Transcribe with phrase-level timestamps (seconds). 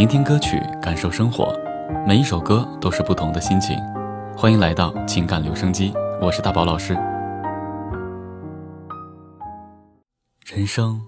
[0.00, 1.54] 聆听歌曲，感受生活，
[2.06, 3.76] 每一首歌都是不同的心情。
[4.34, 5.92] 欢迎来到情感留声机，
[6.22, 6.94] 我是大宝老师。
[10.46, 10.98] 人生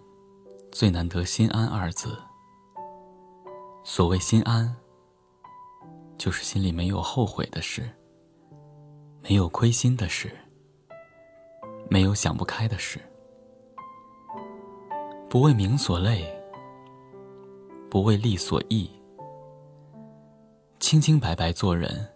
[0.70, 2.18] 最难得心安二字。
[3.82, 4.76] 所谓心安，
[6.18, 7.88] 就是心里没有后悔的事，
[9.22, 10.30] 没有亏心的事，
[11.88, 13.00] 没有想不开的事，
[15.30, 16.41] 不为名所累。
[17.92, 18.90] 不为利所役，
[20.80, 22.08] 清清白白做人，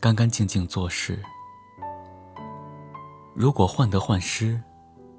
[0.00, 1.22] 干干净净做事。
[3.36, 4.60] 如果患得患失，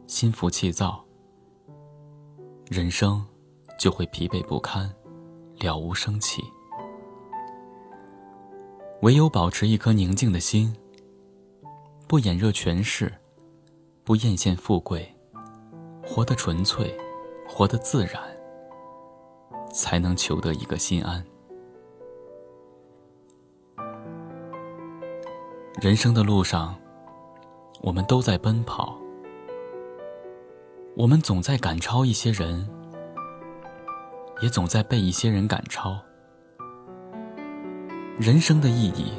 [0.07, 1.01] 心浮气躁，
[2.69, 3.25] 人生
[3.79, 4.93] 就会疲惫不堪，
[5.57, 6.43] 了无生气。
[9.03, 10.75] 唯有保持一颗宁静的心，
[12.09, 13.09] 不眼热权势，
[14.03, 15.09] 不艳羡富贵，
[16.05, 16.93] 活得纯粹，
[17.47, 18.21] 活得自然。
[19.73, 21.25] 才能求得一个心安。
[25.81, 26.75] 人生的路上，
[27.81, 28.95] 我们都在奔跑，
[30.95, 32.69] 我们总在赶超一些人，
[34.41, 35.99] 也总在被一些人赶超。
[38.19, 39.11] 人生的意义，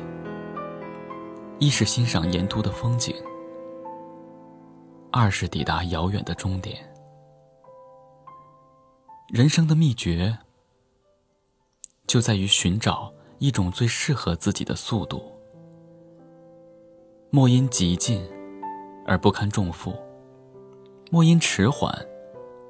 [1.58, 3.12] 一是欣赏沿途的风景，
[5.10, 6.78] 二是抵达遥远的终点。
[9.28, 10.38] 人生的秘诀。
[12.06, 15.32] 就在于寻找一种最适合自己的速度，
[17.30, 18.24] 莫因急进
[19.06, 19.94] 而不堪重负，
[21.10, 21.92] 莫因迟缓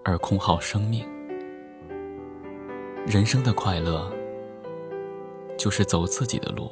[0.04, 1.06] 而空耗生命。
[3.06, 4.10] 人生的快乐，
[5.58, 6.70] 就是走自己的路，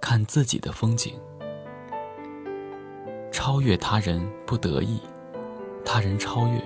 [0.00, 1.14] 看自己的风景，
[3.32, 5.00] 超越他人不得意，
[5.84, 6.60] 他人超越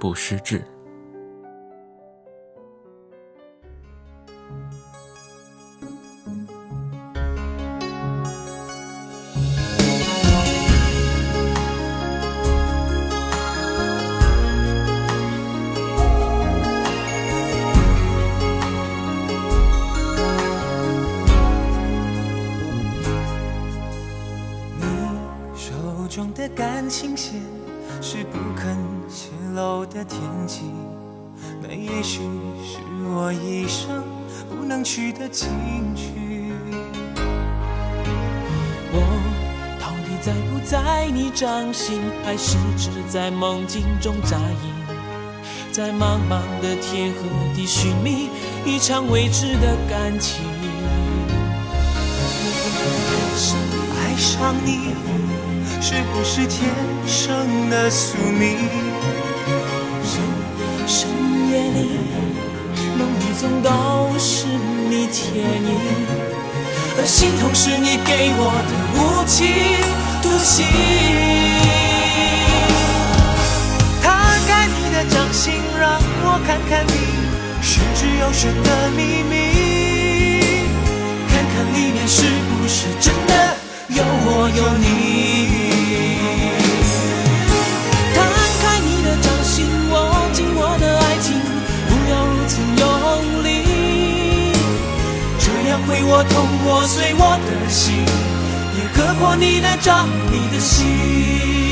[0.00, 0.64] 不失志。
[29.56, 30.70] 楼的天际，
[31.62, 32.20] 那也许
[32.62, 32.78] 是
[33.08, 34.04] 我一生
[34.50, 35.48] 不能去的情
[35.96, 36.52] 趣。
[38.92, 39.00] 我
[39.80, 44.74] 到底在不在你掌心，还是只在梦境中扎营？
[45.72, 47.20] 在茫茫的天和
[47.54, 48.28] 地寻觅
[48.66, 50.44] 一场未知的感情，
[53.96, 54.94] 爱上你。
[55.80, 56.74] 是不是天
[57.06, 58.95] 生的宿命？
[61.76, 61.90] 你，
[62.96, 63.68] 梦里总都
[64.18, 64.46] 是
[64.88, 65.70] 你倩影，
[66.96, 69.36] 而心痛是你给我的无情
[70.22, 70.64] 独行。
[74.00, 74.04] 摊
[74.46, 76.90] 开你的掌心，让我看看你
[96.04, 98.04] 我痛，我碎我的心，
[98.76, 101.65] 也割破你的掌，你的心。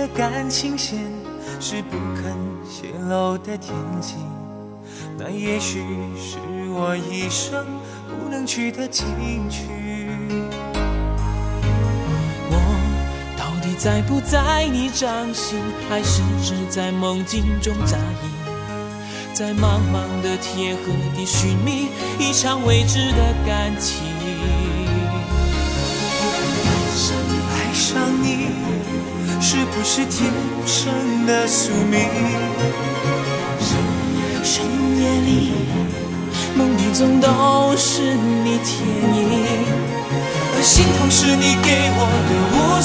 [0.00, 0.98] 的感情线
[1.60, 2.34] 是不肯
[2.64, 4.14] 泄露的天机，
[5.18, 5.84] 那也许
[6.16, 6.38] 是
[6.70, 7.66] 我一生
[8.08, 9.06] 不能去的情
[9.50, 9.66] 趣。
[12.48, 12.56] 我
[13.36, 15.58] 到底在不在你掌心，
[15.90, 18.30] 还是只在梦境中扎营？
[19.34, 21.88] 在茫茫的天和地寻觅
[22.18, 24.02] 一场未知的感情，
[29.80, 30.30] 不是天
[30.66, 32.00] 生的宿命？
[34.44, 34.62] 深
[34.98, 35.52] 夜里，
[36.54, 38.84] 梦里总都是你倩
[39.16, 39.46] 影，
[40.54, 42.78] 而心痛是你给我的无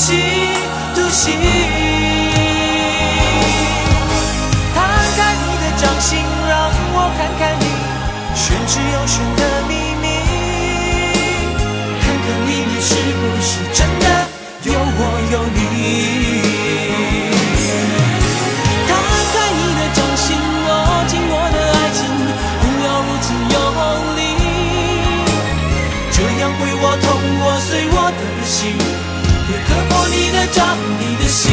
[28.72, 31.52] 也割破你的掌，你的心。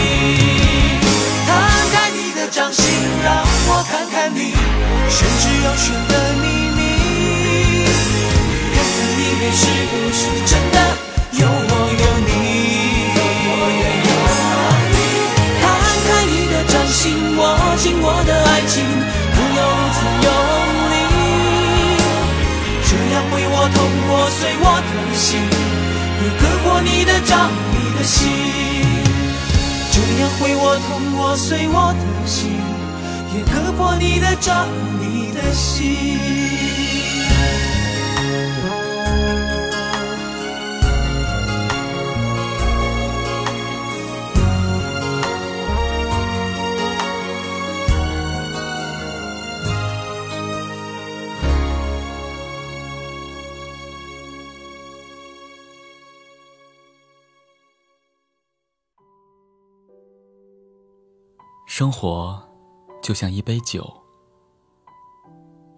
[1.47, 1.51] 摊
[1.93, 2.85] 开你的掌心，
[3.23, 4.55] 让我看看你
[5.09, 6.45] 玄之又玄的秘
[6.77, 6.81] 密，
[8.75, 10.77] 看看里面是不是真的
[11.33, 11.71] 有我
[12.01, 12.31] 有你。
[15.61, 15.65] 摊
[16.07, 17.03] 开你的掌心，
[17.37, 17.41] 握
[17.77, 18.75] 紧我的爱情，
[19.35, 20.27] 不要如此用
[20.93, 20.95] 力，
[22.87, 23.77] 这样会我痛
[24.09, 25.31] 我碎我的心，
[26.81, 28.31] 你的掌，你的心。
[29.91, 32.53] 这样会我痛我碎我的心，
[33.35, 34.67] 也割破你的掌，
[35.01, 37.02] 你的心。
[61.75, 62.39] 生活
[63.01, 63.91] 就像一杯酒，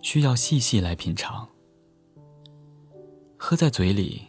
[0.02, 1.49] 需要细细来品尝。
[3.38, 4.26] 喝在嘴里，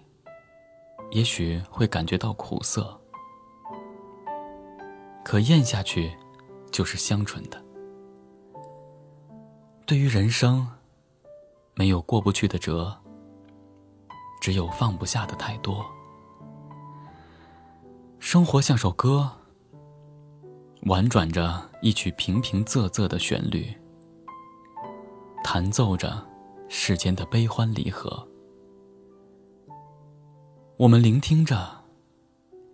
[1.09, 2.95] 也许会感觉到苦涩，
[5.23, 6.15] 可咽下去
[6.71, 7.59] 就是香醇的。
[9.88, 10.67] 对于人生，
[11.73, 12.95] 没有过不去的折，
[14.39, 15.83] 只有放不下的太多。
[18.19, 19.31] 生活像首歌。
[20.86, 23.66] 婉转着一曲平平仄仄的旋律，
[25.44, 26.24] 弹奏着
[26.70, 28.28] 世间的悲欢离合。
[30.78, 31.58] 我们聆听着，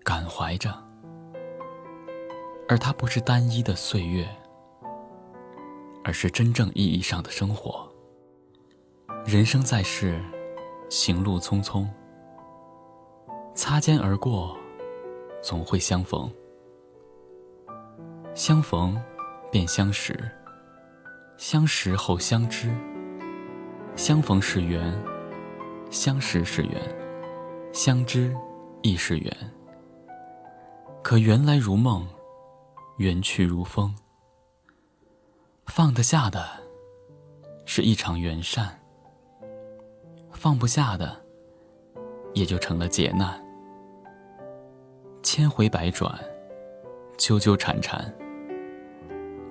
[0.03, 0.77] 感怀着，
[2.67, 4.27] 而它不是单一的岁月，
[6.03, 7.89] 而是真正意义上的生活。
[9.25, 10.21] 人生在世，
[10.89, 11.87] 行路匆匆，
[13.55, 14.57] 擦肩而过，
[15.41, 16.29] 总会相逢。
[18.43, 18.99] 相逢，
[19.51, 20.15] 便相识；
[21.37, 22.75] 相识后相知。
[23.95, 24.99] 相逢是缘，
[25.91, 26.81] 相识是缘，
[27.71, 28.35] 相知
[28.81, 29.37] 亦是缘。
[31.03, 32.03] 可缘来如梦，
[32.97, 33.95] 缘去如风。
[35.67, 36.43] 放得下的，
[37.67, 38.65] 是一场缘善；
[40.31, 41.15] 放不下的，
[42.33, 43.39] 也就成了劫难。
[45.21, 46.19] 千回百转，
[47.19, 48.11] 纠纠缠缠。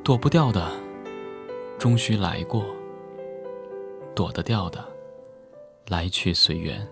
[0.03, 0.73] 躲不掉的，
[1.79, 2.63] 终须来过；
[4.15, 4.83] 躲得掉的，
[5.89, 6.85] 来去随缘。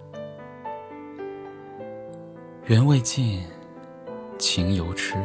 [2.66, 3.42] 缘未尽，
[4.38, 5.16] 情犹痴，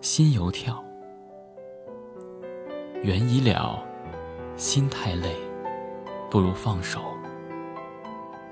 [0.00, 0.82] 心犹跳。
[3.02, 3.82] 缘已了，
[4.56, 5.36] 心太累，
[6.28, 7.00] 不如放手，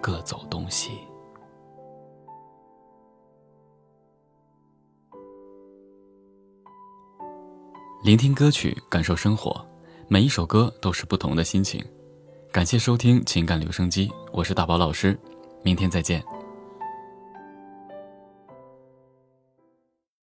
[0.00, 1.00] 各走东西。
[8.02, 9.64] 聆听歌曲，感受生活，
[10.08, 11.81] 每一首歌都是不同的心情。
[12.50, 15.17] 感谢收听情感留声机，我是大宝老师，
[15.62, 16.20] 明天再见。